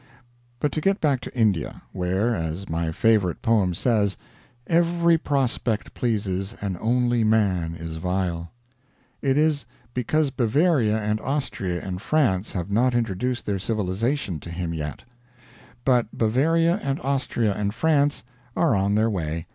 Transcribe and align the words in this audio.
But 0.59 0.71
to 0.71 0.81
get 0.81 0.99
back 0.99 1.21
to 1.21 1.37
India 1.37 1.83
where, 1.91 2.33
as 2.33 2.67
my 2.67 2.91
favorite 2.91 3.43
poem 3.43 3.75
says 3.75 4.17
"Every 4.65 5.15
prospect 5.15 5.93
pleases, 5.93 6.55
And 6.59 6.75
only 6.81 7.23
man 7.23 7.75
is 7.75 7.97
vile." 7.97 8.51
It 9.21 9.37
is 9.37 9.67
because 9.93 10.31
Bavaria 10.31 10.97
and 10.97 11.19
Austria 11.21 11.81
and 11.83 12.01
France 12.01 12.53
have 12.53 12.71
not 12.71 12.95
introduced 12.95 13.45
their 13.45 13.59
civilization 13.59 14.39
to 14.39 14.49
him 14.49 14.73
yet. 14.73 15.03
But 15.85 16.07
Bavaria 16.11 16.77
and 16.81 16.99
Austria 17.01 17.53
and 17.53 17.71
France 17.71 18.23
are 18.57 18.75
on 18.75 18.95
their 18.95 19.07
way. 19.11 19.45